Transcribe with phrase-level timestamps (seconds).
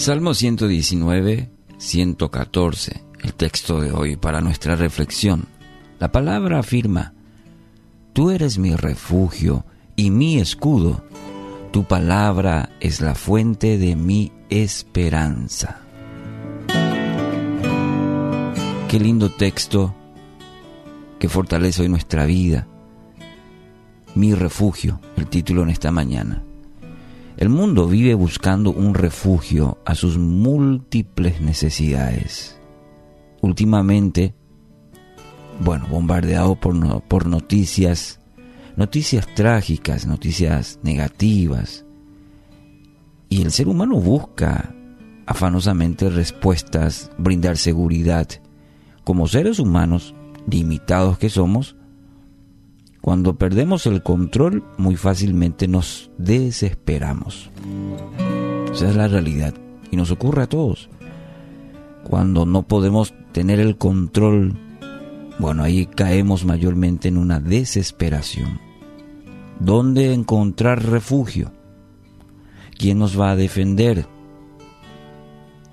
[0.00, 5.44] Salmo 119, 114, el texto de hoy para nuestra reflexión.
[5.98, 7.12] La palabra afirma,
[8.14, 9.66] Tú eres mi refugio
[9.96, 11.04] y mi escudo,
[11.70, 15.82] tu palabra es la fuente de mi esperanza.
[18.88, 19.94] Qué lindo texto
[21.18, 22.66] que fortalece hoy nuestra vida.
[24.14, 26.42] Mi refugio, el título en esta mañana.
[27.36, 32.60] El mundo vive buscando un refugio a sus múltiples necesidades.
[33.40, 34.34] Últimamente,
[35.60, 38.20] bueno, bombardeado por, por noticias,
[38.76, 41.86] noticias trágicas, noticias negativas.
[43.28, 44.74] Y el ser humano busca
[45.24, 48.28] afanosamente respuestas, brindar seguridad.
[49.04, 50.14] Como seres humanos,
[50.46, 51.76] limitados que somos,
[53.00, 57.50] cuando perdemos el control, muy fácilmente nos desesperamos.
[58.72, 59.54] Esa es la realidad
[59.90, 60.90] y nos ocurre a todos.
[62.04, 64.54] Cuando no podemos tener el control,
[65.38, 68.60] bueno, ahí caemos mayormente en una desesperación.
[69.58, 71.52] ¿Dónde encontrar refugio?
[72.76, 74.06] ¿Quién nos va a defender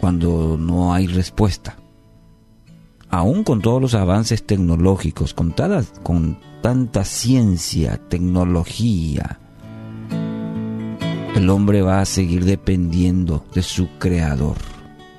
[0.00, 1.76] cuando no hay respuesta?
[3.10, 5.54] Aún con todos los avances tecnológicos, con,
[6.02, 9.40] con tanta ciencia, tecnología,
[11.34, 14.56] el hombre va a seguir dependiendo de su creador.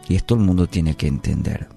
[0.07, 1.67] Y esto el mundo tiene que entender.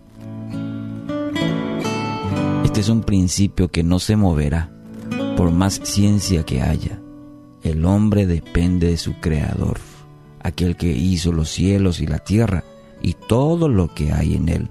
[2.65, 4.71] Este es un principio que no se moverá
[5.37, 7.01] por más ciencia que haya.
[7.63, 9.79] El hombre depende de su creador,
[10.43, 12.65] aquel que hizo los cielos y la tierra
[13.01, 14.71] y todo lo que hay en él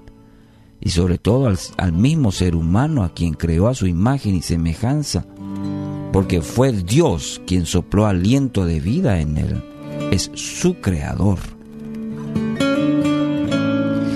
[0.84, 5.24] y sobre todo al, mismo ser humano a quien creó a su imagen y semejanza,
[6.12, 9.64] porque fue Dios quien sopló aliento de vida en él,
[10.10, 11.38] es su creador.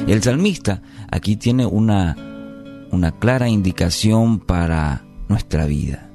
[0.09, 2.17] El salmista aquí tiene una,
[2.91, 6.11] una clara indicación para nuestra vida.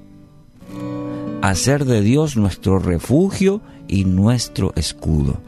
[1.41, 5.41] Hacer de Dios nuestro refugio y nuestro escudo.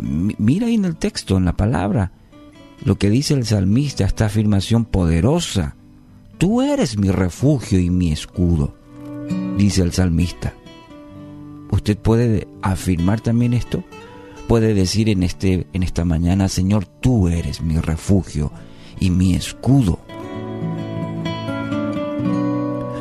[0.00, 2.12] Mira ahí en el texto, en la palabra,
[2.84, 5.76] lo que dice el salmista, esta afirmación poderosa.
[6.38, 8.74] Tú eres mi refugio y mi escudo,
[9.58, 10.54] dice el salmista.
[11.70, 13.84] ¿Usted puede afirmar también esto?
[14.48, 18.50] Puede decir en, este, en esta mañana, Señor, tú eres mi refugio
[18.98, 20.00] y mi escudo.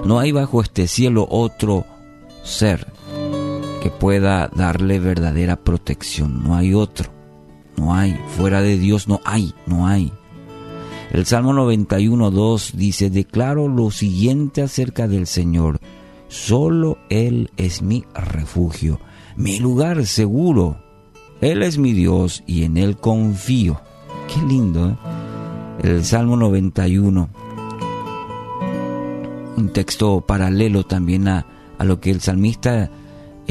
[0.05, 1.85] No hay bajo este cielo otro
[2.43, 2.87] ser
[3.81, 7.18] que pueda darle verdadera protección, no hay otro.
[7.79, 8.19] No hay.
[8.35, 9.53] Fuera de Dios no hay.
[9.65, 10.11] No hay.
[11.11, 15.79] El Salmo 91.2 dice, declaro lo siguiente acerca del Señor.
[16.27, 18.99] Solo Él es mi refugio,
[19.35, 20.77] mi lugar seguro.
[21.41, 23.81] Él es mi Dios y en Él confío.
[24.27, 24.95] Qué lindo, ¿eh?
[25.81, 27.29] El Salmo 91.
[29.55, 31.45] Un texto paralelo también a,
[31.77, 32.91] a lo que el salmista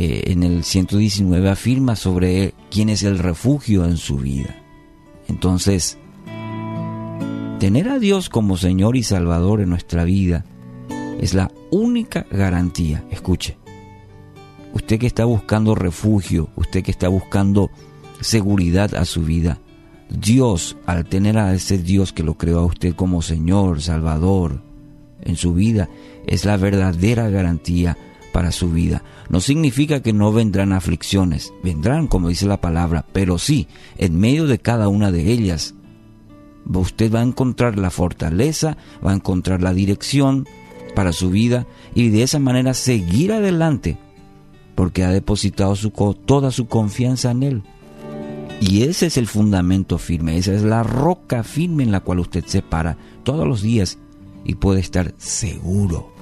[0.00, 4.54] eh, en el 119 afirma sobre quién es el refugio en su vida.
[5.26, 5.98] Entonces,
[7.59, 10.44] tener a Dios como Señor y Salvador en nuestra vida
[11.20, 13.04] es la única garantía.
[13.10, 13.59] Escuche,
[14.72, 17.69] usted que está buscando refugio, usted que está buscando
[18.20, 19.59] seguridad a su vida,
[20.09, 24.62] Dios, al tener a ese Dios que lo creó a usted como Señor, Salvador
[25.22, 25.88] en su vida,
[26.25, 27.98] es la verdadera garantía
[28.38, 29.03] para su vida.
[29.31, 33.66] No significa que no vendrán aflicciones, vendrán como dice la palabra, pero sí,
[33.97, 35.74] en medio de cada una de ellas,
[36.72, 40.47] usted va a encontrar la fortaleza, va a encontrar la dirección
[40.95, 41.66] para su vida
[41.97, 43.98] y de esa manera seguir adelante,
[44.77, 45.74] porque ha depositado
[46.24, 47.62] toda su confianza en Él.
[48.60, 52.45] Y ese es el fundamento firme, esa es la roca firme en la cual usted
[52.47, 53.98] se para todos los días
[54.45, 56.12] y puede estar seguro.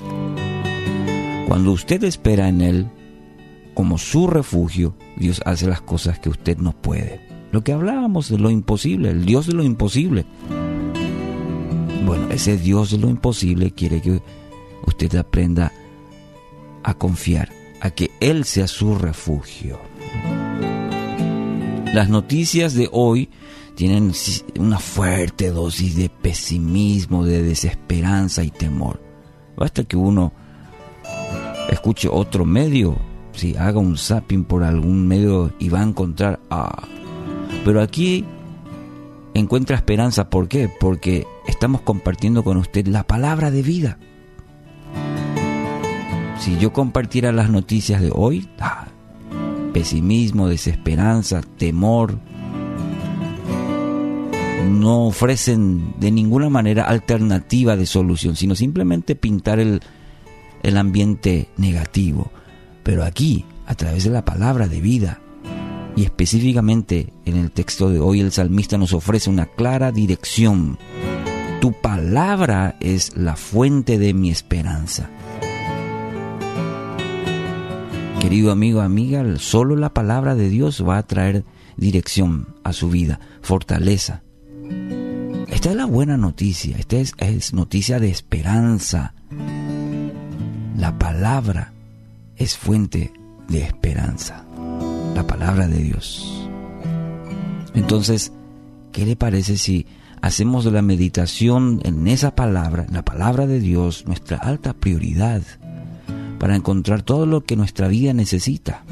[1.47, 2.91] Cuando usted espera en Él
[3.73, 7.21] como su refugio, Dios hace las cosas que usted no puede.
[7.53, 10.27] Lo que hablábamos de lo imposible, el Dios de lo imposible.
[12.05, 14.21] Bueno, ese Dios de lo imposible quiere que
[14.87, 15.73] usted aprenda
[16.83, 17.51] a confiar,
[17.81, 19.79] a que Él sea su refugio.
[21.93, 23.31] Las noticias de hoy
[23.77, 24.13] tienen
[24.59, 29.01] una fuerte dosis de pesimismo, de desesperanza y temor.
[29.57, 30.33] Basta que uno
[31.69, 32.97] escuche otro medio,
[33.33, 36.83] si haga un zapping por algún medio y va a encontrar, ah,
[37.65, 38.25] pero aquí
[39.35, 40.71] encuentra esperanza, ¿por qué?
[40.81, 43.99] Porque estamos compartiendo con usted la palabra de vida.
[46.39, 48.87] Si yo compartiera las noticias de hoy, ah,
[49.73, 52.19] pesimismo, desesperanza, temor,
[54.67, 59.81] no ofrecen de ninguna manera alternativa de solución, sino simplemente pintar el,
[60.67, 62.31] el ambiente negativo.
[62.83, 65.21] Pero aquí, a través de la palabra de vida,
[65.97, 70.77] y específicamente en el texto de hoy, el salmista nos ofrece una clara dirección.
[71.61, 75.09] Tu palabra es la fuente de mi esperanza.
[78.21, 81.45] Querido amigo, amiga, solo la palabra de Dios va a traer
[81.77, 84.23] dirección a su vida, fortaleza,
[85.49, 89.15] esta es la buena noticia, esta es, noticia de esperanza.
[90.77, 91.73] La palabra
[92.37, 93.11] es fuente
[93.49, 94.45] de esperanza.
[95.15, 96.49] La palabra de Dios.
[97.75, 98.31] Entonces,
[98.93, 99.87] ¿qué le parece si
[100.21, 105.43] hacemos de la meditación en esa palabra, la palabra de Dios, nuestra alta prioridad
[106.39, 108.85] para encontrar todo lo que nuestra vida necesita?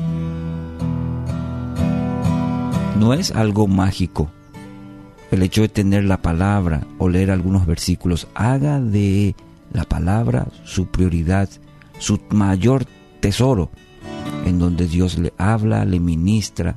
[2.98, 4.30] No es algo mágico,
[5.30, 9.34] el hecho de tener la palabra o leer algunos versículos, haga de
[9.72, 11.50] la palabra su prioridad,
[11.98, 12.86] su mayor
[13.20, 13.70] tesoro,
[14.44, 16.76] en donde Dios le habla, le ministra.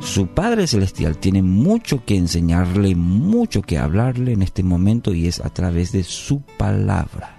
[0.00, 5.40] Su Padre Celestial tiene mucho que enseñarle, mucho que hablarle en este momento y es
[5.40, 7.36] a través de su palabra.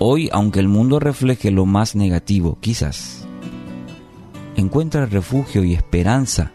[0.00, 3.26] Hoy, aunque el mundo refleje lo más negativo, quizás
[4.56, 6.52] encuentra refugio y esperanza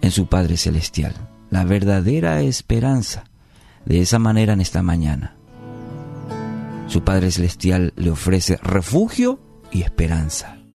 [0.00, 1.14] en su Padre Celestial,
[1.50, 3.24] la verdadera esperanza.
[3.86, 5.36] De esa manera en esta mañana,
[6.88, 9.38] su Padre Celestial le ofrece refugio
[9.70, 10.58] y esperanza.